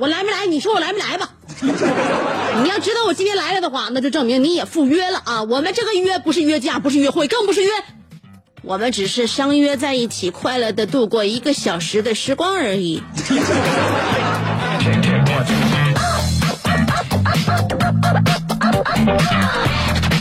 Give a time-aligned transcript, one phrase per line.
[0.00, 0.46] 我来没来？
[0.46, 1.28] 你说我来没来吧？
[2.62, 5.42] 你要知道我今天来了的话，那就证明你也赴约了啊！
[5.42, 7.70] 我们这个约不是约架，不是约会，更不是约，
[8.62, 13.02] 我们只是相约在一起，快乐的度过一个小时的时光而已。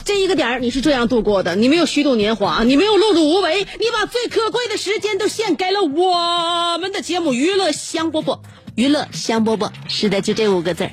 [0.04, 8.36] 这一个点儿你是这样度过的，你没有虚度年华，你没有碌碌无为，你把最可贵的时间都献给了我们的节目《娱乐香饽饽》。
[8.80, 10.90] 娱乐香饽饽，是的，就这五个字，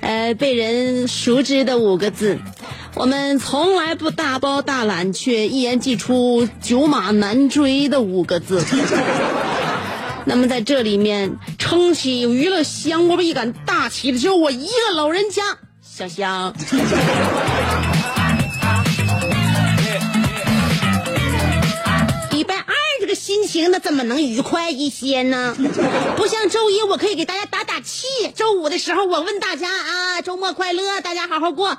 [0.00, 2.38] 呃，被人熟知的五个字。
[2.94, 8.64] 我们从来不大包大揽，却一言既出，九马难追的五个字。
[10.24, 15.42] 那么在这里面撑起娱乐香饽饽一杆大旗的只有我一个老人家，
[15.82, 16.54] 香香。
[23.48, 25.56] 情那怎么能愉快一些呢？
[26.16, 28.06] 不像周一，我可以给大家打打气。
[28.36, 31.78] 周五的时候，我问大家啊，周末快乐，大家好好过。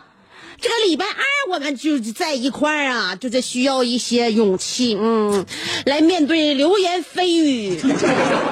[0.62, 5.46] 这个礼拜二我们就在一块儿啊，就得需要一些勇气，嗯，
[5.86, 7.80] 来面对流言蜚语，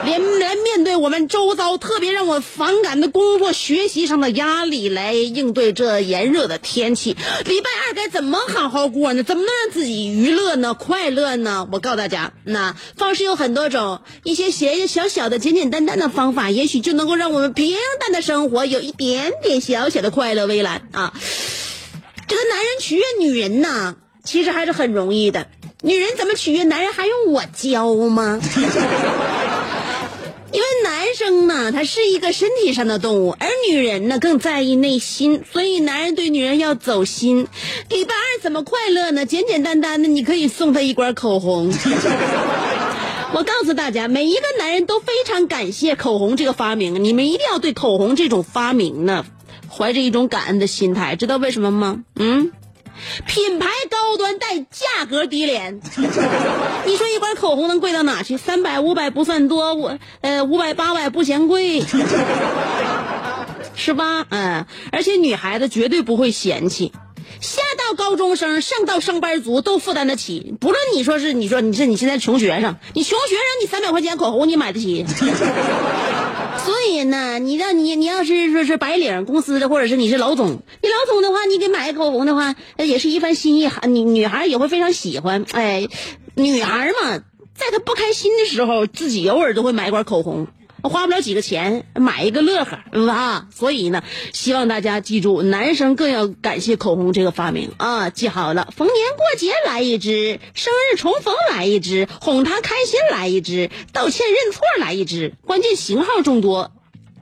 [0.05, 7.15] 连来面对我们周遭特别让我反感的工作、学习上的压力，来应对这炎热的天气。
[7.45, 9.23] 礼拜二该怎么好好过呢？
[9.23, 11.67] 怎么能让自己娱乐呢、快乐呢？
[11.71, 21.13] 我告诉大家，那方式有很多种，一些些小小的、简简单单的方法，也许就能够让我们平淡的生活有一点点小小的快乐微澜啊。
[22.27, 25.47] 这个男人取悦女人呐，其实还是很容易的。
[25.81, 28.39] 女人怎么取悦男人，还用我教吗？
[30.51, 37.47] 因为男生呢，他是一个身体上的动物，而女人呢更在意内心，所以男人对女人要走心。
[37.89, 39.25] 礼拜二怎么快乐呢？
[39.25, 41.71] 简简单单的，你可以送他一管口红。
[43.33, 49.25] 我告诉大家，每一个男人都非常感谢口红这个发明，你们一定要对口红这种发明呢，
[49.77, 52.03] 怀着一种感恩的心态，知道为什么吗？
[52.15, 52.51] 嗯，
[53.27, 55.79] 品牌高端但价格低廉。
[56.85, 58.37] 你说一管口红能贵到哪去？
[58.37, 61.83] 三百、五百不算多，我呃五百、八百不嫌贵，
[63.75, 64.25] 是吧？
[64.29, 66.91] 嗯，而且女孩子绝对不会嫌弃。
[67.39, 70.55] 下到高中生，上到上班族都负担得起。
[70.59, 75.05] 不论你说是你说你是你现在穷学生，你穷学生你三百块钱口红你买得起。
[76.65, 85.45] 所以呢，你让你你要是说是白领公司的，或者是你是老总，你老总的话，你给买一口红的话，那也是一番心意，女女孩也会非常喜欢。
[85.51, 85.87] 哎，
[86.35, 87.19] 女孩嘛，
[87.55, 90.47] 在她不开心的时候，自己偶尔都会买一管口红。
[90.89, 94.03] 花不了几个钱，买一个乐呵，嗯啊，所以呢，
[94.33, 106.71] 希望大家记住，男生更要感谢口红这个发明啊，记好了，逢年过节来一支，生日重逢来一支，哄他开心来一支，道歉认错来一支，关键型号众多，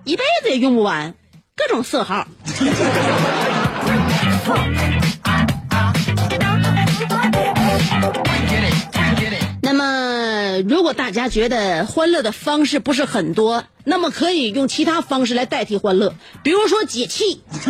[0.03, 1.15] 一辈子也用不完，
[1.55, 2.27] 各种色号。
[10.61, 17.41] 如果大家觉得欢乐的方式不是很多，那么可以用其他方式来代替欢乐，比如说解气。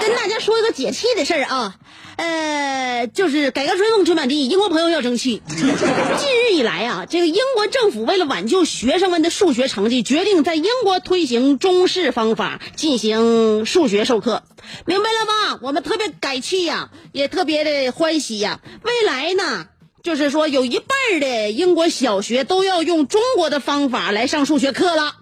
[0.00, 1.74] 跟大家说一个解气的事儿啊，
[2.16, 5.42] 呃，就是改革春风吹满地，英国朋友要争气。
[5.48, 14.42] 近日以来啊，这个英国政府为了挽救学生们的数学成绩，决定在英国推行中式方法进行数学授课。
[14.86, 15.58] 明白了吗？
[15.62, 19.66] 我们特别改气呀、也特别的欢喜呀、未来呢？
[20.02, 25.16] 就是说，有一半儿的英国小学都要用中国的方法来上数学课了。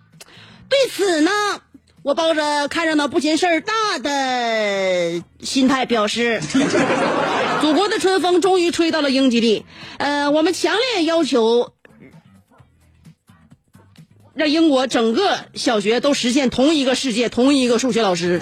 [0.69, 1.31] 对此呢，
[2.03, 6.41] 我抱着看热闹不嫌事儿大的心态表示，
[7.61, 9.65] 祖国的春风终于吹到了英吉利。
[9.99, 11.73] 呃，我们强烈要求
[14.35, 18.41] 让英国整个小学都实现同一个世界、同一个数学老师。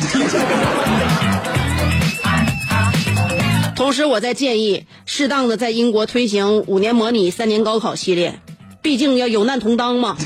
[3.77, 8.41] 同时，我在建议适当的在英国推行五年模拟、三年高考系列，
[8.81, 10.17] 毕竟要有难同当嘛。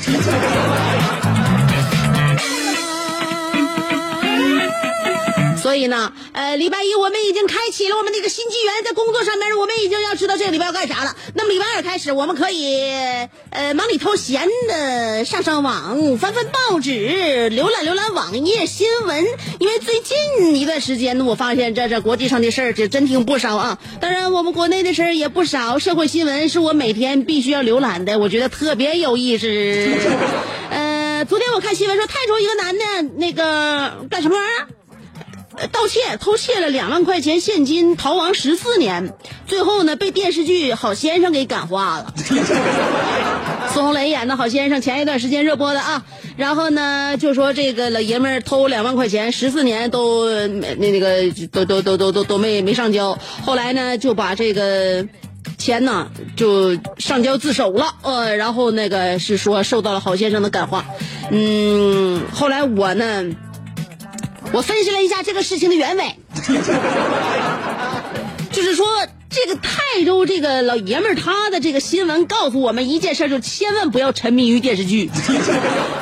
[5.71, 11.15] 所以呢，呃，礼拜一我们已经开启了我们那个新纪元，在工作上面我们已经要知道这个礼拜要干啥了。
[11.33, 12.75] 那么礼拜二开始，我们可以
[13.51, 16.91] 呃忙里偷闲的上上网，翻翻报纸，
[17.53, 19.25] 浏览浏览网页新闻。
[19.59, 23.79] 因为最近一段时间呢，我发现这这国际上的事儿这真挺不少啊。
[24.01, 29.47] 当然，我们国内的事儿也不少，社会新闻是我每天必须要浏览的，我觉得特别有意思。
[30.69, 34.67] 呃，昨天我看新闻说，泰州一个男的那个干什么玩意儿？
[35.61, 39.13] 呃盗窃偷窃了两万块钱现金，逃亡十四年，
[39.45, 42.13] 最后呢被电视剧《好先生》给感化了。
[43.71, 46.03] 孙红雷演的好先生，前一段时间热播的啊。
[46.35, 53.19] 然后呢，就说这个老爷们儿偷两万块钱，十四年都呃那那个都都都都都都没没上交。
[53.43, 55.05] 后来呢，就把这个
[55.59, 57.93] 钱呢就上交自首了。
[58.01, 60.85] 呃，然后那个是说受到了好先生的感化。
[61.29, 63.25] 嗯，后来我呢。
[64.53, 66.15] 我分析了一下这个事情的原委，
[68.51, 68.85] 就是说，
[69.29, 75.09] 这个泰州这个老爷们儿他的这个新闻告诉我们一件事，就千万不要沉迷于电视剧。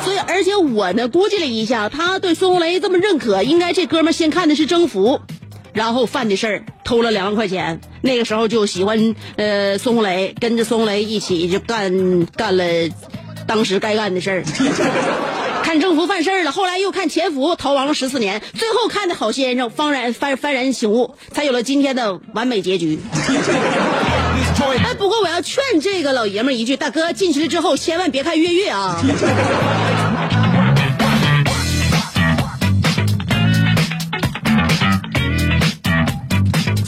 [0.04, 5.20] 所以，而且我呢估计了一下，他对孙红雷这么认可，应该这哥们儿先看的是《征服》，
[5.74, 7.80] 然后犯的事儿，偷了两万块钱。
[8.02, 12.64] 那个时候就喜欢呃孙红雷，跟着孙红雷一起就干干了
[13.46, 14.44] 当时该干的事儿。
[15.64, 23.00] 看政府犯事儿了，后来又看潜伏逃亡了十四年，最后看的好先生方然幡幡然醒悟，才有了今天的完美结局。
[24.84, 29.00] 哎，不过我要劝这个老爷们一句，大哥进去了之后千万别看越狱啊。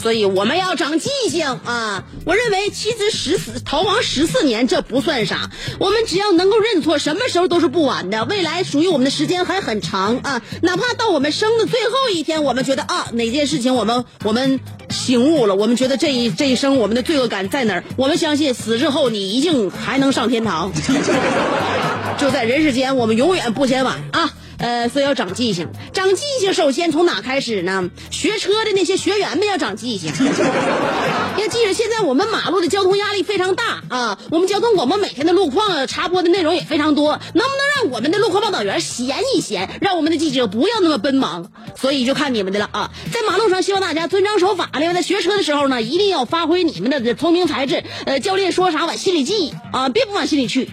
[0.02, 2.02] 所以我们要长记性啊！
[2.26, 8.24] 我认为妻子十四逃亡十四年这不算啥，我们只要能够认错，什么时候都是不晚的。
[8.24, 10.42] 未来属于我们的时间还很长啊！
[10.62, 14.58] 哪怕到我们生的最后一天，我们觉得啊哪件事情我们我们
[14.90, 17.84] 醒悟了，我们觉得这一这一生我们的罪恶感在哪儿？
[17.96, 20.72] 我们相信死之后你一定还能上天堂。
[22.18, 24.34] 就在人世间，我们永远不嫌晚啊！
[24.62, 25.68] 呃，所以要长记性。
[25.92, 27.90] 长记性首先从哪开始呢？
[28.10, 30.10] 学车的那些学员们要长记性。
[31.36, 41.50] 要记着，现在我们马路的交通压力非常大啊，我们交通广播每天的路况插播的内容也非常多，能不能让我们的路况报道员闲一闲，让我们的记者不要那么奔忙？
[41.74, 42.90] 所以就看你们的了啊！
[43.12, 44.70] 在马路上，希望大家遵章守法。
[44.78, 47.82] 另外，在学车的时候呢，一定要发挥你们的聪明才智。
[48.06, 50.70] 呃，教练说啥往心里记啊，别不往心里去。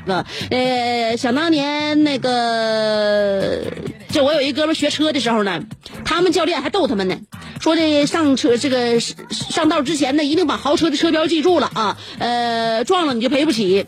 [0.51, 3.78] 呃，想当年那个。
[4.11, 5.63] 就我有一哥们学车的时候呢，
[6.05, 7.17] 他们教练还逗他们呢，
[7.59, 13.85] 说这上车这个上道之前呢，一定把豪车的车标记住了啊，呃，撞了你就赔不起。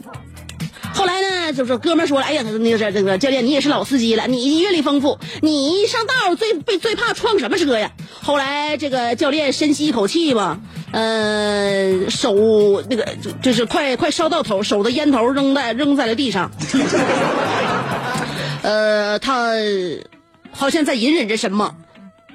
[0.94, 7.92] 后来呢，就是哥们说了，哎呀，那个那个教练，你也是老司机了，你阅历丰富，你上道最最最怕撞什么车呀？
[8.22, 10.60] 后来这个教练深吸一口气吧，
[10.92, 13.08] 呃，手那个
[13.42, 16.52] 就是快快烧到头，手的烟头扔在扔在了地上。
[18.62, 19.54] 呃，他
[20.52, 21.76] 好像在隐忍着什么，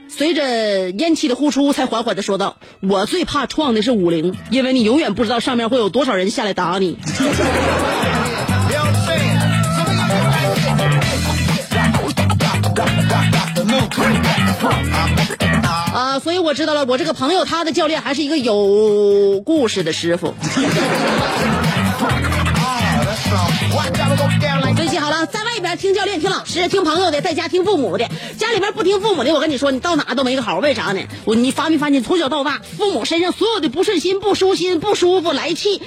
[0.08, 6.98] 随着烟气的呼出，才缓缓的说道：“我最怕撞的是五菱，因为你永远不知道上面会有多少人下来打你。
[15.94, 20.34] ”啊，所以我知道了，我这个朋友他的教练还是一个有故事的师傅。
[25.06, 28.04] 好了，在外边听教练、听老师、听朋友的，在家听父母的。
[28.36, 30.58] 家里边不听父母的，我跟你说，你到哪都没个好。
[30.58, 31.00] 为啥呢？
[31.24, 35.80] 我你发没发现，从小到大，父母身上所有的不顺心、不舒心、不舒服、来气，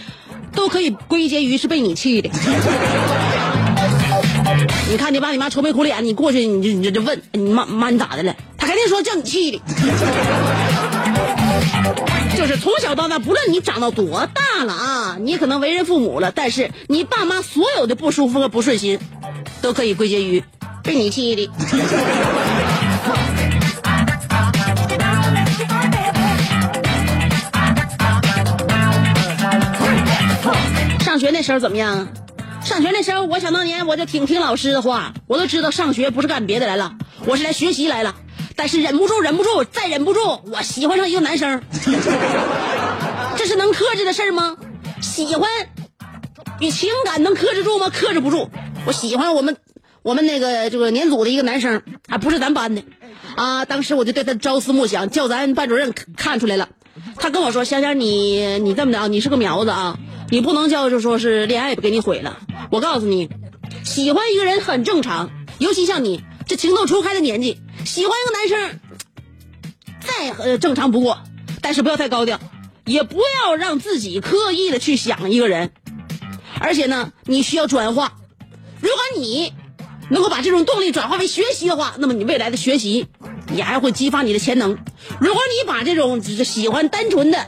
[0.56, 2.30] 都可以归结于是被你气的。
[4.90, 8.34] 你看你爸你妈愁眉苦脸，你过去你就你就就问你妈妈你咋的了？
[8.58, 9.60] 他肯定说叫你气的。
[12.38, 19.00] 就是从小到大，不论你长到多大了啊，你可能为人父母了，但是你爸妈所有的不舒服和不顺心，
[19.62, 20.44] 都可以归结于
[20.84, 21.50] 被你气的。
[31.02, 32.08] 上学那时候怎么样？
[32.64, 36.94] 上学那时候，我想当年我就挺听老师的话，我都知道上学不是干别的来了，
[37.26, 38.16] 我是来学习来了。
[38.60, 40.20] 但是忍不住，忍不住，再忍不住，
[40.52, 41.62] 我喜欢上一个男生，
[43.38, 44.58] 这是能克制的事儿吗？
[45.02, 45.50] 喜欢
[46.60, 47.90] 与情感能克制住吗？
[47.90, 48.50] 克制不住。
[48.86, 49.56] 我喜欢我们
[50.02, 52.84] 我们那个这个年组的一个男生，还不是咱班的
[53.38, 53.64] 啊。
[53.64, 56.68] 当时我就对他朝思暮想，叫咱班主任看出来了。
[57.16, 59.98] 他跟我说：“香香，你你这么的啊，你是个苗子啊，
[60.32, 62.40] 你不能叫就说是恋爱给你毁了。
[62.72, 63.30] 我告诉你，
[63.86, 68.80] 喜欢一个人很正常，尤其像你这情窦初开的年纪。”喜欢一个男生，
[70.42, 71.20] 再正常不过，
[71.62, 72.40] 但是不要太高调，
[72.86, 75.72] 也不要让自己刻意的去想一个人，
[76.60, 78.18] 而且呢，你需要转化。
[78.82, 79.54] 如果你
[80.10, 83.08] 能够把这种动力转化为学习的话，那么你未来的学习，
[83.48, 84.78] 你还会激发你的潜能。
[85.20, 87.48] 如果你把这种只是喜欢单纯的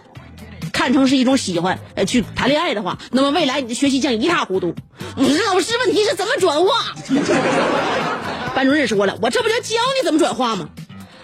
[0.72, 4.74] 看成是一种喜欢，呃，去谈恋爱的话，那么未来你的学习将一塌糊涂。
[5.17, 6.96] 老师，问题是怎么转化？
[8.55, 10.70] 班主任说了，我这不就教你怎么转化吗？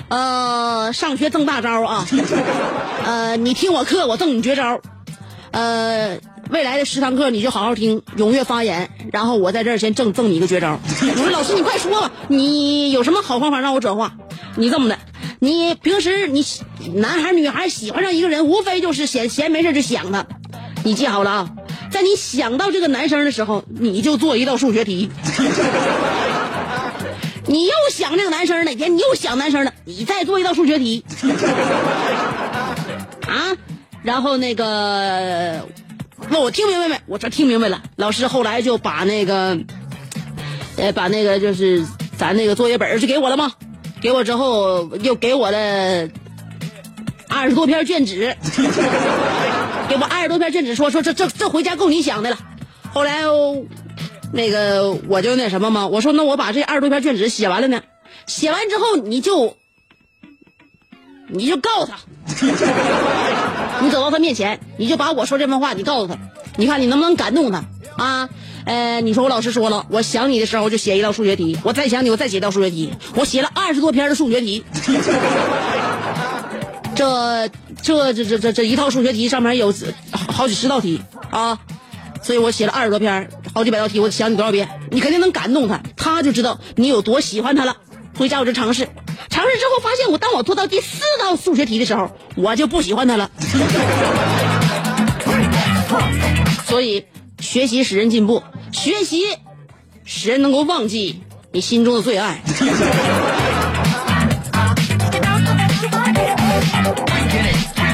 [0.10, 2.07] 呃，上学赠大招啊，
[3.05, 4.79] 呃，你听我课，我赠你绝招。
[5.51, 6.17] 呃，
[6.50, 10.79] 未来的十堂课你就好好听，踊跃发言，然后我在这儿先赠赠你一个绝招。
[11.01, 14.13] 我说老师，你快说吧，你有什么好方法让我转化？
[14.55, 14.98] 你这么的，
[15.39, 16.46] 你平时你
[16.96, 20.25] 男孩女孩喜欢上一个人，无非就是闲闲没事就想他。
[20.84, 21.50] 你记好了啊，
[21.91, 25.10] 在你想到这个男生的时候，你就做一道数学题。
[27.47, 31.05] 你又想这个男生哪天你又想男生了，你再做一道数学题，
[33.25, 33.55] 啊，
[34.03, 35.65] 然后那个
[36.29, 36.99] 问我听明白没？
[37.05, 37.81] 我这听明白了。
[37.95, 39.57] 老师后来就把那个，
[40.75, 41.85] 呃，把那个就是
[42.17, 43.53] 咱那个作业本是给我了吗？
[44.01, 46.09] 给我之后又给我了
[47.29, 48.35] 二十多篇卷纸，
[49.87, 52.37] 给我二十多篇卷纸，说说这这这回家够你想的了。
[52.93, 53.21] 后来。
[54.34, 57.81] 那个我就那什么嘛，我说那我把这二十多篇卷子写完了呢，
[58.25, 59.55] 写完之后你就，
[61.29, 61.98] 你就告诉他，
[63.81, 66.17] 你走到他面前，你就把我说这番话你告诉他，
[66.57, 67.63] 你看你能不能感动他？
[67.98, 68.29] 啊？
[68.65, 74.65] 呃，你说我老师说了，我想你的时候就写一道数学题，我再想你我再写一道数学题，我写了二十多篇的数学题，
[76.96, 77.48] 这
[77.81, 79.74] 这这这这这一套数学题上面有
[80.12, 81.01] 好几十道题。
[81.29, 81.57] 啊。
[82.24, 87.77] 所以我写了二十多篇，好几百道题，我想你多少遍，你肯定能感动他，他就知道你有多喜欢他了。
[88.15, 88.87] 回家我就尝试，
[89.29, 93.31] 尝试之后发现，我当我做到第四道数学题的时候，我就不喜欢他了。
[96.67, 97.05] 所以，
[97.39, 99.23] 学习使人进步，学习
[100.05, 102.43] 使人能够忘记你心中的最爱。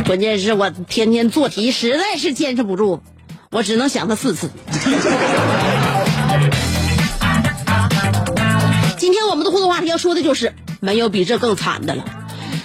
[0.06, 3.02] 关键是我天天做题，实在是坚持不住。
[3.50, 4.50] 我只能想他四次。
[8.98, 12.23] 今天我们的互动话题要说的就是没有比这更惨的了。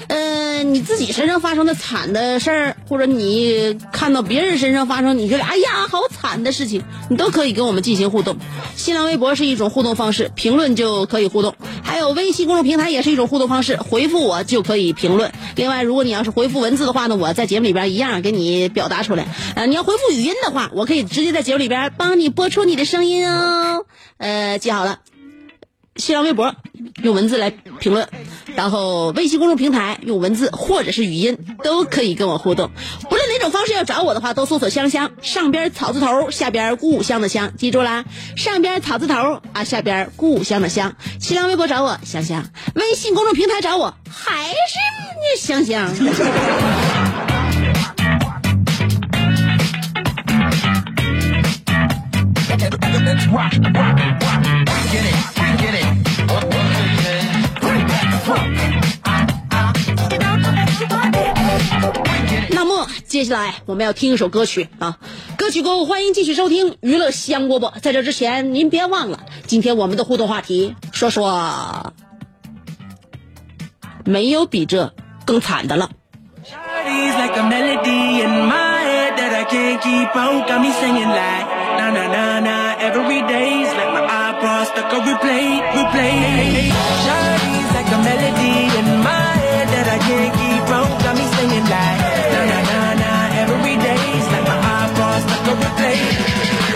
[0.08, 8.36] 嗯，你自己身上发生的惨的事儿，或者你看到别人身上发生你觉得哎呀好惨的事情，你都可以跟我们进行互动。
[8.74, 15.30] 新浪微博是一种互动方式，评论就可以互动；还有微信公众平台也是一种互动方式，回复我就可以评论。
[15.56, 19.26] 另外，如果你要是回复文字的话呢，我在节目里边一样给你表达出来。
[19.56, 23.84] 呃，你要回复语音的话，我可以直接在节目里边帮你播出你的声音哦。
[24.16, 25.00] 呃，记好了。
[25.96, 26.54] 新浪微博
[27.02, 28.08] 用文字来评论，
[28.58, 32.72] 然后微信公众平台用文字或者是语音都可以跟我互动。
[33.08, 38.04] 不论哪种方式要找我的话，都搜索“香香”，上边草字头，下边故乡的乡，记住啦，
[38.36, 40.96] 上边草字头啊，下边故乡的乡。
[41.20, 45.88] 新浪微博找我香香，微信公众平台找我还是香香。
[62.50, 64.98] 那么接下来我们要听一首歌曲啊，
[65.36, 67.80] 歌曲过后欢迎继续收听娱乐香饽饽。
[67.80, 71.92] 在这之前，您别忘了今天我们的互动话题，说说
[74.04, 74.92] 没有比这
[75.24, 75.90] 更惨的了。
[87.88, 90.84] Like a melody in my head that I can't keep from.
[91.04, 91.98] Got me singing like
[92.32, 94.00] na na na na every day.
[94.16, 95.96] It's like my iPod stuck on replay.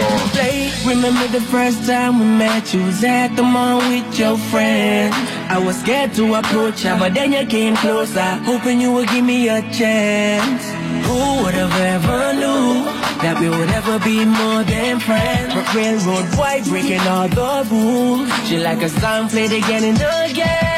[0.08, 0.56] Replay.
[0.88, 2.72] Remember the first time we met?
[2.72, 5.12] You was at the mall with your friend.
[5.50, 9.24] I was scared to approach her, but then you came closer, hoping you would give
[9.24, 10.64] me a chance.
[11.06, 12.88] Who would have ever knew
[13.20, 15.52] that we would ever be more than friends?
[15.52, 18.32] But railroad white breaking all the rules.
[18.48, 20.00] She like a song played again and
[20.30, 20.71] again.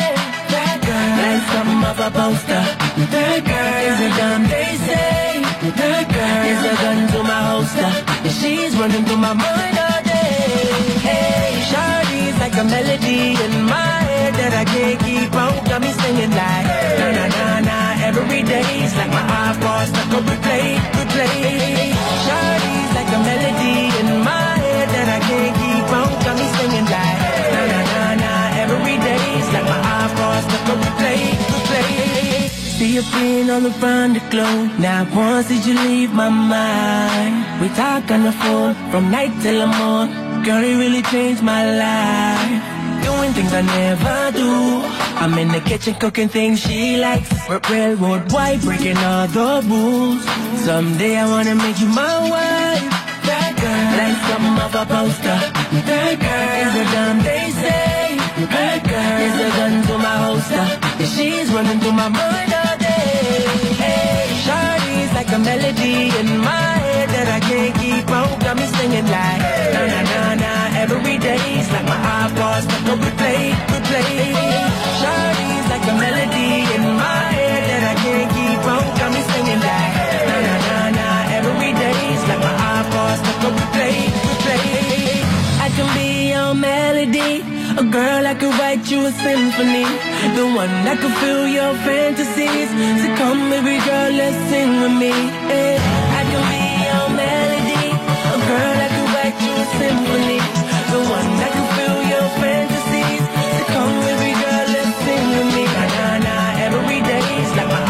[1.24, 2.64] Like something of a poster.
[3.08, 5.40] That girl is a gun, they say.
[5.72, 7.90] That girl is a gun to my holster.
[8.28, 10.68] She's running through my mind all day.
[11.00, 15.64] Hey, Shawty's like a melody in my head that I can't keep on.
[15.64, 16.68] Got me singing like
[17.00, 18.84] na na na na every day.
[18.84, 21.96] It's like my iPod stuck on replay, replay.
[22.24, 26.08] Shawty's like a melody in my head that I can't keep on.
[26.20, 27.43] Got me singing like
[28.64, 29.22] every day.
[29.38, 31.20] It's like my iPod stuck on replay,
[31.52, 32.48] replay.
[32.76, 34.54] See you pin on the front of glow.
[34.78, 37.60] Now once did you leave my mind?
[37.60, 40.14] We talk on the phone from night till the morning.
[40.44, 42.62] Girl, it really changed my life.
[43.04, 44.50] Doing things I never do.
[45.22, 47.30] I'm in the kitchen cooking things she likes.
[47.70, 50.22] Railroad white, breaking all the rules.
[50.64, 52.86] Someday I wanna make you my wife.
[53.28, 55.38] That girl, like something of a poster.
[55.88, 58.03] That girl is a gun, they say.
[58.34, 60.66] That girl is a gun to my holster.
[61.06, 63.46] She's running through my mind all day.
[63.78, 68.26] Hey, Shawty's like a melody in my head that I can't keep on.
[68.42, 69.38] Got me singing like
[69.70, 71.38] na na na na every day.
[71.62, 74.34] It's like my iPod stuck on replay, replay.
[74.98, 78.82] Shawty's like a melody in my head that I can't keep on.
[78.98, 79.94] Got me singing like
[80.26, 81.06] na na na na
[81.38, 81.94] every day.
[82.18, 83.94] It's like my iPod stuck on replay,
[84.26, 85.22] replay.
[85.62, 87.62] I can be your melody.
[87.76, 89.84] A girl, I could write you a symphony.
[90.38, 92.70] The one that could fill your fantasies.
[93.02, 95.10] So come, baby girl, let's sing with me.
[95.10, 95.74] eh.
[95.74, 97.86] I can be your melody.
[98.36, 100.40] A girl, I could write you a symphony.
[100.94, 103.24] The one that could fill your fantasies.
[103.58, 105.64] So come, baby girl, let's sing with me.
[105.74, 106.36] Na na na,
[106.70, 107.22] every day.
[107.42, 107.82] It's like my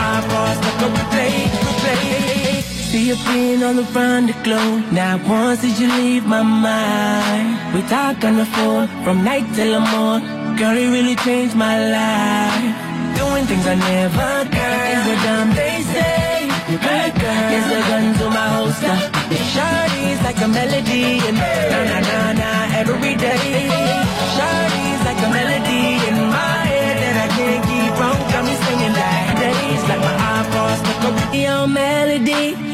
[0.61, 1.44] stuck on replay, replay.
[3.15, 4.83] You pin on the front of glow.
[4.91, 7.73] Now once did you leave my mind?
[7.73, 10.27] We talk on the phone from night till the morning.
[10.59, 12.75] Girl, it really changed my life.
[13.15, 14.99] Doing things I never done.
[14.99, 16.51] Is a dumb they say.
[16.83, 18.97] That girl is a gun to my holster.
[19.55, 22.51] Shawty's like a melody and na na na na
[22.83, 23.71] every day.
[24.35, 28.17] Shawty's like a melody in my head that I can't keep on.
[28.35, 32.74] Got me singing like days like my stuck up with your melody.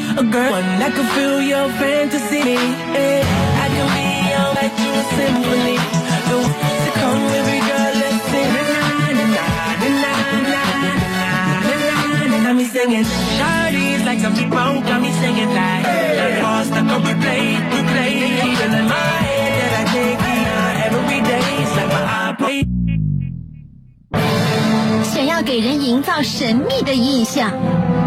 [25.03, 27.80] 想要给人营造神秘的印象。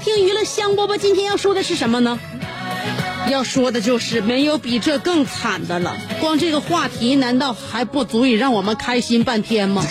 [0.00, 2.18] 听娱乐香饽饽，今天要说的是什么呢？
[3.28, 5.94] 要说的就是没有比这更惨的了。
[6.18, 9.84] 光这个话题，难道还不足以让我们开心半天吗？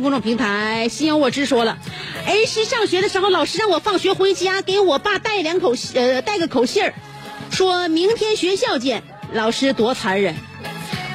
[0.00, 1.78] 公众平台，心有我知说了，
[2.26, 6.94] 儿时上学的时候，老师让我放学回家给我爸带两口呃带个口信儿，
[7.50, 9.02] 说明天学校见。
[9.32, 10.34] 老师多残忍，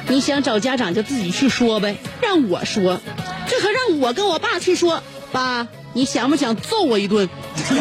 [0.08, 3.00] 你想找家长就自己去说呗，让我说，
[3.48, 7.28] 这和让我跟我爸去说，爸，你想不想揍我一顿？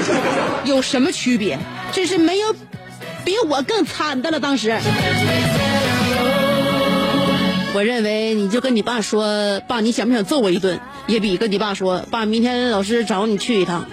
[0.66, 1.60] 有什么区别？
[1.92, 2.56] 真是没有
[3.24, 4.40] 比我更惨的了。
[4.40, 4.76] 当时。
[7.76, 10.80] 我认为你就跟你爸说，爸，你想不想揍我一顿？
[11.08, 13.88] 也比跟你爸说，爸，明天老师找你去一趟，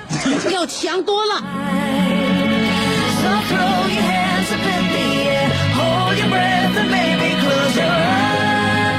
[0.53, 1.43] 要强多了。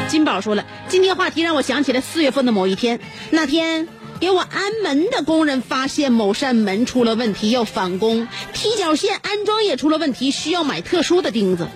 [0.07, 3.87] 金宝说了，今天话题让我想起了四月份的某一天，那天
[4.21, 11.67] 给我安门的工人发现某扇门出了问题，要返工，踢脚线安装也出了问题，需要买特殊的钉子。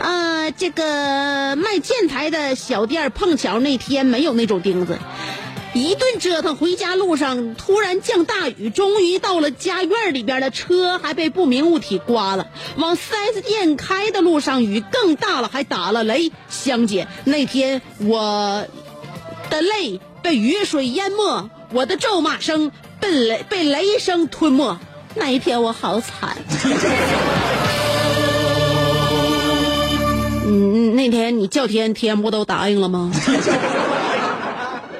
[0.00, 4.98] 呃，这个卖建材的小店碰巧那天没有那种钉子。
[5.72, 12.48] 一顿折腾，回家路上突然降大雨，终于到了家院里边的，车还被不明物体刮了。
[12.76, 16.30] 往 4S 店开的路上，雨更大了，还打了雷。
[16.50, 18.66] 香姐，那天我
[19.48, 24.78] 的泪被雨水淹没，我的咒骂声被雷被雷声吞没。
[25.16, 26.36] 那一天我好惨。
[30.46, 33.10] 嗯，那天你叫天，天不都答应了吗？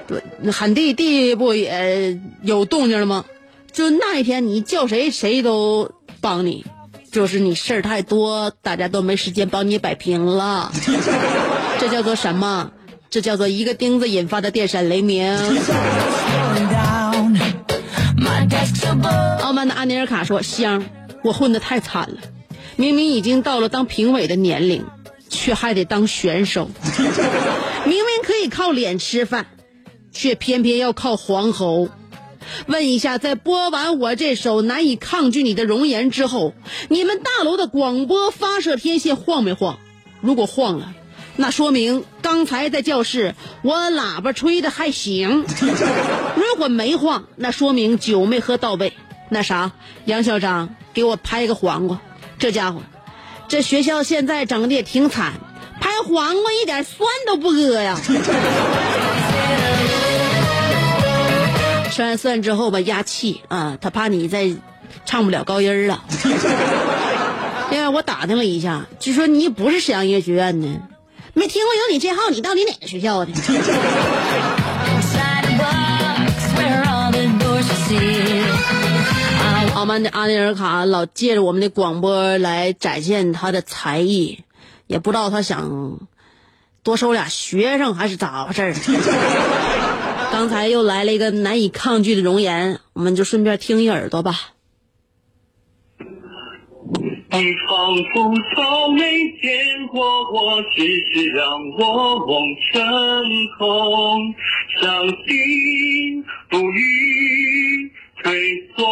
[0.09, 3.25] 对，喊地地不也有动静了吗？
[3.73, 6.67] 就那一天你叫谁，谁都帮你，
[7.13, 10.73] 就是你事儿太多，大家都没时间帮你摆平了。
[11.79, 12.73] 这叫做什么？
[13.11, 15.39] 这叫做一个钉子引发的电闪雷鸣。
[19.41, 20.85] 傲慢的安尼尔卡说：“香，
[21.23, 22.17] 我混得太惨了，
[22.77, 24.85] 明明已经到了当评委的年龄，
[25.29, 26.71] 却还得当选手。
[27.87, 29.47] 明明可以靠脸吃饭，
[30.13, 31.89] 却偏偏要靠黄喉。
[32.67, 36.55] 问一下，在播完我这首难以抗拒你的容颜之后，
[36.89, 39.79] 你们大楼的广播发射天线晃没晃？
[40.21, 40.95] 如果晃了，
[41.37, 45.45] 那说明刚才在教室我喇叭吹的还行；
[46.37, 48.93] 如果没晃，那说明酒没喝到位。
[49.31, 49.73] 那啥，
[50.05, 52.01] 杨校长给我拍个黄瓜，
[52.39, 52.83] 这家伙，
[53.49, 55.33] 这学校现在整的也挺惨，
[55.81, 57.99] 拍黄瓜一点酸都不搁呀。
[61.91, 64.55] 吃完蒜之后吧，压气啊，他怕你再
[65.05, 66.05] 唱不了高音了。
[67.71, 70.69] 另外，我打听了一下，据说你不是沈阳音乐学院的，
[71.35, 73.33] 没听过有你这号，你到底哪个学校的.
[79.75, 84.45] 傲慢的阿内尔卡老借着我们的广播来展现他的才艺，
[84.87, 85.99] 也不知道他想
[86.83, 88.75] 多收俩学生还是咋回事儿。
[90.33, 94.54] 刚才又来了一个难以抗拒的容颜，我们就顺便听一耳朵吧。
[97.37, 99.03] 你仿佛从没
[99.43, 100.01] 见过
[100.33, 100.79] 我，只
[101.11, 102.31] 是让我梦
[102.71, 102.81] 成
[103.59, 104.33] 空，
[104.81, 107.91] 伤心不语
[108.23, 108.31] 退
[108.77, 108.87] 缩，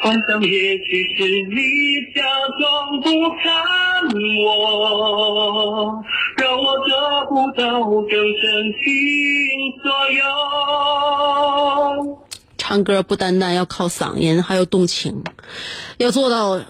[0.00, 1.62] 幻想也许是你
[2.12, 2.20] 假
[2.58, 3.46] 装不看
[4.44, 4.44] 我，
[6.38, 6.90] 让我得
[7.28, 7.64] 不到
[8.02, 8.84] 更深情
[9.80, 10.20] 所有。
[12.68, 15.22] 唱歌不单单要靠嗓音，还要动情，
[15.98, 16.60] 要做到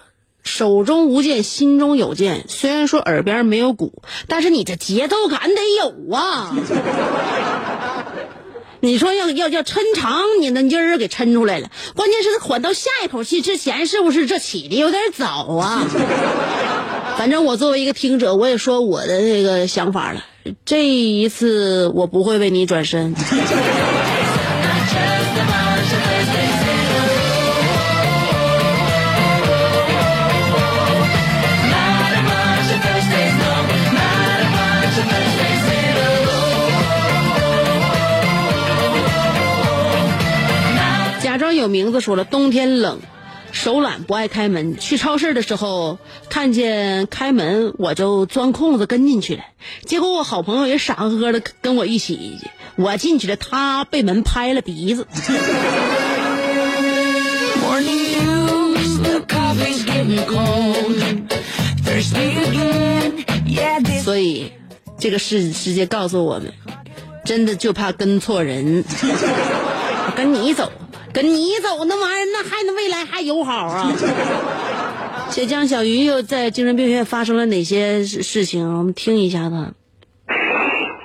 [0.44, 2.44] 手中无剑，心中有剑。
[2.48, 6.54] 虽然说耳边没有鼓，但是你这节奏感得有啊！
[8.80, 11.70] 你说要要要抻长，你那音儿给抻出来了。
[11.94, 15.82] 关键是缓到下一口气之前，是不是这起的有点早啊？
[17.16, 20.22] 反正我作为一个听者，我也说我的这个想法了。
[20.66, 23.14] 这一次我不会为你转身。
[41.22, 42.98] 假装有名字说了，冬天冷，
[43.56, 49.42] 手懒不爱开门，去超市的时候看见开门，我就钻空子跟进去了。
[49.86, 52.38] 结果我好朋友也傻呵呵的跟我一起，
[52.76, 55.06] 我进去了，他被门拍了鼻子。
[64.04, 64.52] 所以，
[64.98, 66.52] 这个世世界告诉我们，
[67.24, 68.84] 真的就怕跟错人。
[70.14, 70.70] 跟你走，
[71.16, 73.90] 跟你走，那玩意儿那还能未来还友好啊？
[75.32, 78.76] 小江、小鱼又在精神病院发生了哪些事事情？
[78.76, 79.54] 我们听一下子。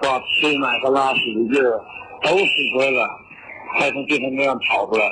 [0.03, 1.79] 哇，吃奶和拉屎的劲儿
[2.23, 3.07] 都使出来了，
[3.79, 5.05] 才从精神病院跑出来。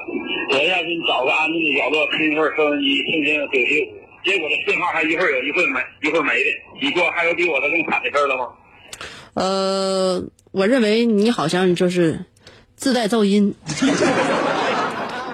[0.51, 3.95] 我要给你找个安静的角落，听一会儿收音机，听听九七五。
[4.25, 6.49] 结果这信号还一会儿有，一会儿没，一会儿没的。
[6.81, 8.47] 你说还有比我的更惨的事儿了吗？
[9.35, 12.25] 呃，我认为你好像就是
[12.75, 13.55] 自带噪音，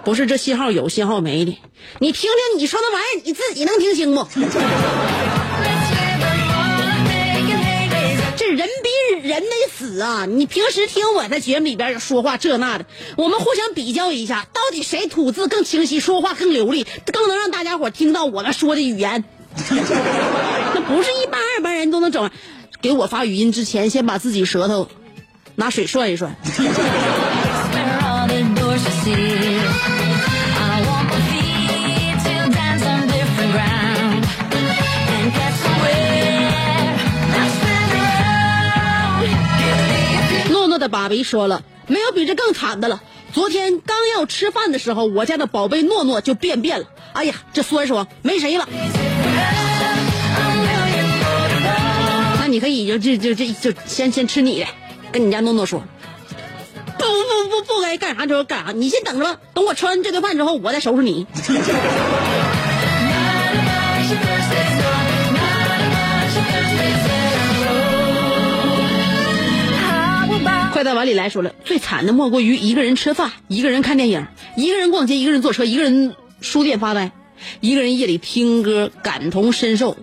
[0.06, 1.58] 不是这信号有信号没的。
[2.00, 4.26] 你听听你说那玩意儿，你自己能听清不？
[8.38, 10.26] 这人比人得死啊！
[10.28, 12.86] 你平时听我在节目里边说话这那的，
[13.18, 19.24] 我们互相比较一下，到底谁吐字更清晰，说话更流利，更能让大家伙听到我们说的语言。
[19.58, 22.30] 那不是一般二般人都能整。
[22.82, 24.88] 给我发语音之前，先把自己舌头
[25.56, 26.36] 拿水涮一涮。
[40.86, 43.02] 的爸比说了，没有比这更惨的了。
[43.34, 46.86] 昨天刚要吃饭的时候，我家的宝贝诺诺就便便了。
[47.14, 48.68] 哎呀，这酸爽，没谁了。
[52.40, 54.68] 那你可以就就就就就先先吃你的，
[55.12, 55.84] 跟你家诺诺说。
[57.00, 59.40] 不不不不该干啥就干啥，你先等着吧。
[59.56, 61.26] 等我吃完这顿饭之后，我再收拾你。
[70.76, 77.14] 快到碗里来说了，最惨的莫过于一个人吃饭，一个人看电影，一个人逛街，一个人坐车，一个人书店发呆，
[77.62, 79.96] 一个人夜里听歌感同身受，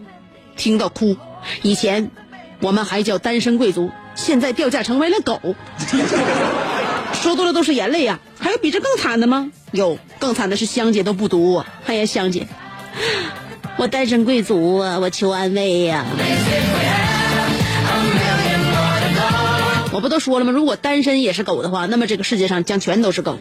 [0.57, 1.19] 听到哭。
[1.61, 2.11] 以前
[2.63, 5.55] 我们还叫单身贵族，现在掉价成为了狗。
[7.13, 9.53] 说多了都是眼泪呀、还有比这更惨的吗？
[9.73, 11.67] 有，更惨的是香姐都不读我。
[11.85, 12.47] 哎呀，香姐，
[13.77, 16.07] 我单身贵族啊，我求安慰呀、
[19.93, 20.53] 我不都说了吗？
[20.53, 23.39] 如果单身也是狗的话，那么这个世界上将全都是狗。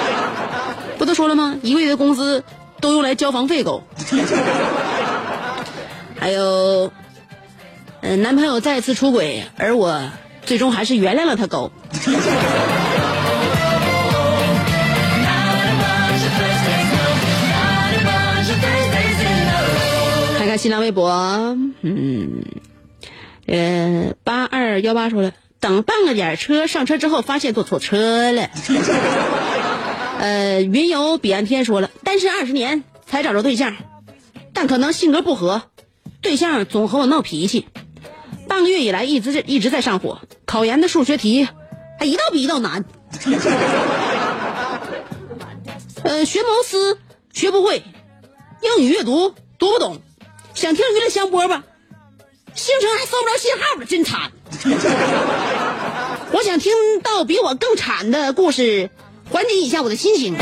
[0.98, 1.56] 不都说了吗？
[1.62, 2.44] 一个月的工资
[2.80, 3.82] 都用来交房费，狗。
[6.20, 6.92] 还有，
[8.02, 10.10] 嗯、男朋友再次出轨，而我
[10.44, 11.72] 最终还是原谅了他，狗。
[20.36, 21.10] 看看新浪微博，
[21.82, 22.42] 嗯，
[23.48, 28.50] 呃，八二幺八说了，等半个点儿车上车之后，发现坐错车了。
[30.20, 33.74] 呃，云游彼岸天说了，单身二十年才找着对象，
[34.52, 35.62] 但可能性格不合，
[36.20, 37.66] 对象总和我闹脾气。
[38.46, 41.48] 半个月以来一直一直在上火，考研的数学题
[41.98, 42.84] 还一道比一道难。
[46.02, 46.98] 呃，学谋思
[47.32, 47.82] 学不会，
[48.62, 50.02] 英语阅读读不懂，
[50.54, 51.62] 想听娱乐香饽饽，
[52.58, 54.32] 星辰还搜不着信号了，真惨。
[56.32, 56.72] 我想听
[57.04, 58.90] 到比我更惨的故事，
[59.30, 60.34] 缓解一下我的心情。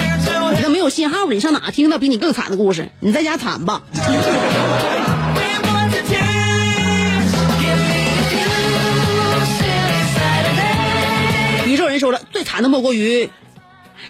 [0.57, 2.89] 你都没有信号了，你上哪听到比你更惨的故事？
[3.01, 3.83] 你在家惨吧。
[11.67, 13.29] 宇宙人说了，最惨的莫过于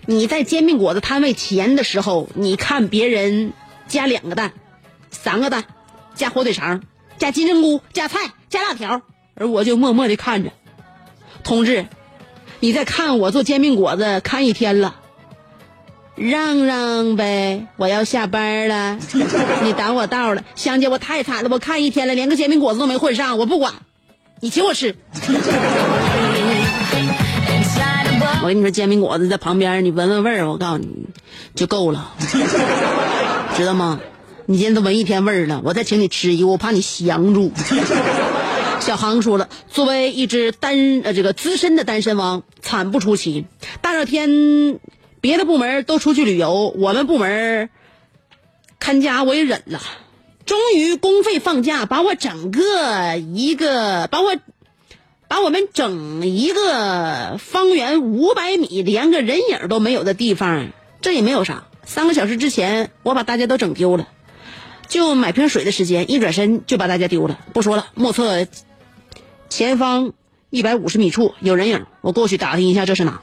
[0.05, 3.53] 你在煎饼果子摊位前的时候，你看别人
[3.89, 4.53] 加两个蛋、
[5.11, 5.65] 三个蛋，
[6.15, 6.83] 加火腿肠、
[7.19, 9.03] 加金针菇、加菜、加辣条，
[9.35, 10.51] 而我就默默的看着。
[11.43, 11.87] 同志，
[12.61, 14.97] 你在看我做煎饼果子看一天了，
[16.15, 18.99] 让让呗，我要下班了，
[19.63, 20.43] 你挡我道了。
[20.55, 23.75] 香姐，我太惨了，我看一天了，连个煎饼果子都没混上，我不管，
[24.41, 24.97] 你请我吃。
[28.43, 31.07] 我跟你说，煎饼果子在旁边，你闻闻味儿，我告诉你
[31.55, 32.13] 就够了，
[33.57, 34.01] 知道吗？
[34.49, 37.51] 你今天都闻一天味儿了，我再请你吃一个，我怕你降住。
[38.79, 43.47] 小航说了，作为一只单呃这个资深的单身汪，惨不出奇。
[43.81, 44.79] 大热天，
[45.21, 47.71] 别的部门都出去旅游，我们部门
[48.79, 49.81] 看家我也忍了。
[50.45, 54.37] 终于公费放假，把我整个一个把我
[55.27, 60.69] 把我们整一个方圆五百米连个人影都没有的地方，
[61.01, 64.07] 这也没有啥，三个小时之前我把大家都整丢了，
[64.89, 67.39] 就买瓶水的时间，一转身就把大家丢了。
[67.53, 68.47] 不说了，目测
[69.49, 70.13] 前方
[70.51, 73.21] 一百五十米处有人影，我过去打听一下这是哪。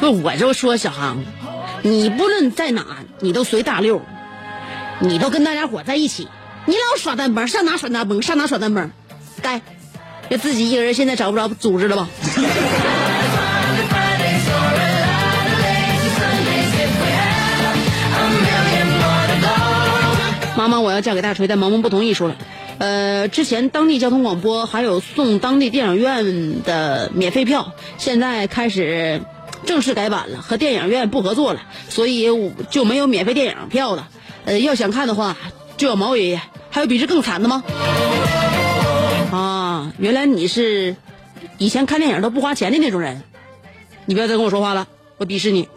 [0.00, 1.24] 不，我就说小航，
[1.82, 2.84] 你不论在哪，
[3.20, 4.02] 你都随大溜，
[5.00, 6.28] 你都跟大家伙在一起，
[6.66, 8.90] 你老耍单蹦，上哪耍单蹦，上哪耍单蹦，
[9.40, 9.62] 该，
[10.28, 12.08] 就自己一个人现在找不着组织了吧？
[20.56, 22.36] 妈妈，我要嫁给大锤，但萌萌不同意，说了，
[22.78, 29.20] 呃，之前当地交通广播还有送当地电影院的免费票，现在开始
[29.66, 32.28] 正式改版了，和电影院不合作了，所以
[32.70, 34.08] 就没有免费电影票了。
[34.44, 35.36] 呃，要想看的话，
[35.76, 36.40] 就要毛爷爷。
[36.70, 37.62] 还有比这更惨的吗？
[39.32, 40.96] 啊，原来你是
[41.58, 43.22] 以前看电影都不花钱的那种人，
[44.06, 44.86] 你不要再跟我说话了，
[45.16, 45.68] 我鄙视你。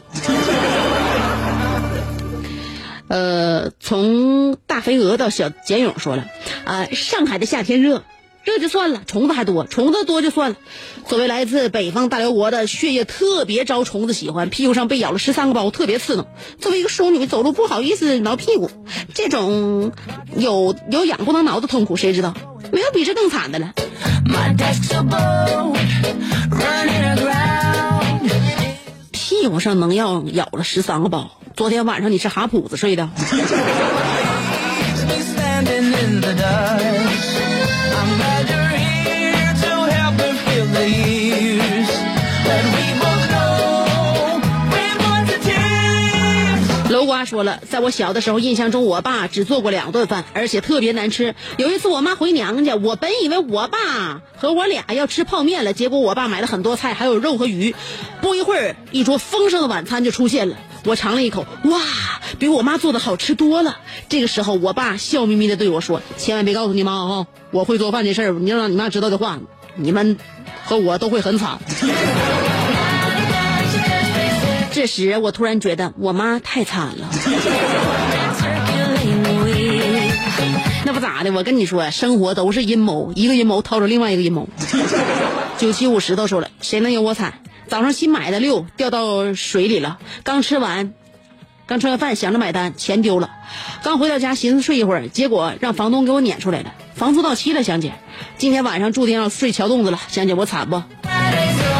[3.07, 6.25] 呃，从大肥鹅到小简勇说了，
[6.65, 8.03] 啊、上海的夏天热，
[8.43, 10.57] 热就算了，虫子还多，虫子多就算了。
[11.05, 16.27] 作为来自北方大辽国的，血液特别招虫子喜欢，屁股上被咬了十三个包，特别刺挠。
[16.59, 18.69] 作为一个淑女，走路不好意思挠屁股，
[19.13, 19.93] 这种
[20.35, 22.33] 有有痒不能挠的痛苦，谁知道？
[22.73, 23.73] 没有比这更惨的了。
[24.25, 24.53] My
[29.11, 31.31] 屁股上能要咬了十三个包。
[31.57, 33.09] 昨天晚上你是哈普子睡的.
[46.89, 51.33] 楼瓜说了，在我小的时候，印象中我爸只做过两顿饭，而且特别难吃。
[51.57, 57.73] 有一次我妈回娘家，我本以为我爸和我俩要吃泡面了，结果我爸买了很多菜，还有肉和鱼。
[58.21, 60.55] 不一会儿，一桌丰盛的晚餐就出现了。
[60.85, 61.79] 我尝了一口，哇，
[62.39, 63.77] 比我妈做的好吃多了。
[64.09, 69.39] 这个时候，我爸笑眯眯的对我说：“千万别告诉你妈啊，我会做饭这事儿，你要让你妈知道的话，
[69.75, 70.17] 你们
[70.63, 71.59] 和我都会很惨。
[74.71, 77.09] ”这时，我突然觉得我妈太惨了。
[80.85, 84.47] 那不咋的，我跟你说，生活都是阴谋，一个阴谋套着另外一个阴谋。
[85.57, 87.41] 九七五石头说了，谁能有我惨？
[87.67, 90.93] 早上新买的六掉到水里了，刚吃完，
[91.65, 93.29] 刚吃完饭想着买单，钱丢了。
[93.83, 97.93] 刚回到家寻思睡一会儿，结果让房东给我撵出来了，房租到期了，香姐。
[98.37, 100.81] 今天晚上注定要睡桥洞子了，香姐我惨不？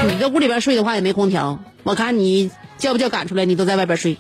[0.08, 4.18] 你搁屋里边睡的话也没空调，我看你叫不叫赶出来，你都在外边睡。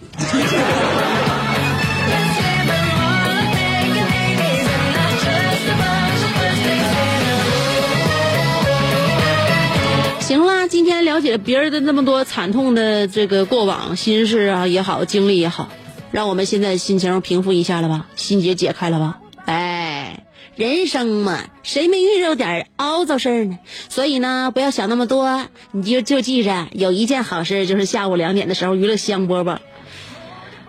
[11.17, 15.69] 了解别人的那么多惨痛的这个过往心事啊也好，经历也好，
[16.11, 19.17] 让我们现在心情平复一下了吧，心结解开了吧？
[19.45, 20.25] 哎，
[20.55, 23.57] 人生嘛，谁没遇着点凹糟事儿呢？
[23.89, 29.57] 所以呢，不要想那么多，你就就记着，有一件好事，就是下午两点的时候娱乐香饽饽，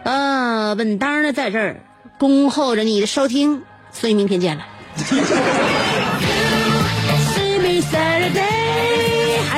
[0.03, 1.83] 啊，稳当的在这儿
[2.19, 4.65] 恭候着你的收听， 所以明天见了。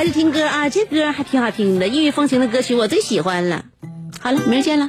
[0.00, 3.64] 还是听歌啊，这歌还挺好听的，异域风情的歌曲我最喜欢了。
[4.20, 4.88] 好了，明儿见了。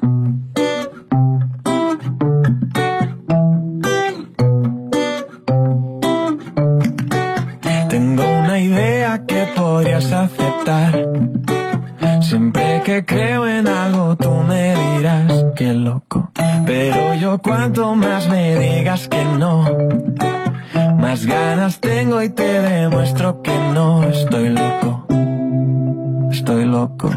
[7.90, 10.94] Tengo una idea que podrías aceptar.
[12.22, 16.32] Siempre que creo en algo tú me dirás que loco.
[16.66, 19.66] Pero yo cuanto más me digas que no,
[21.03, 25.05] más ganas tengo y te demuestro que no estoy loco.
[26.31, 27.11] Estoy loco.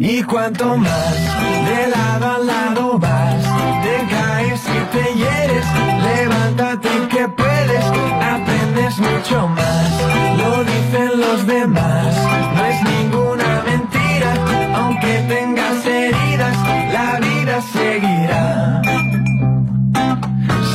[0.00, 1.16] Y cuanto más
[1.68, 3.44] de lado a lado vas,
[3.84, 5.66] te caes y te hieres,
[6.08, 7.84] levántate que puedes,
[8.34, 9.90] aprendes mucho más,
[10.38, 10.64] lo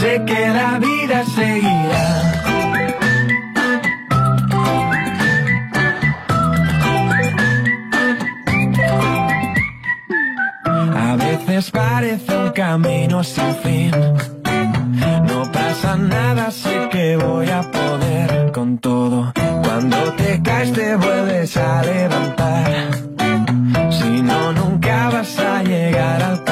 [0.06, 2.08] Sé que la vida seguirá.
[11.08, 13.92] A veces parece un camino sin fin.
[15.28, 19.34] No pasa nada, sé que voy a poder con todo.
[19.64, 22.72] Cuando te caes te vuelves a levantar.
[23.90, 26.45] Si no, nunca vas a llegar a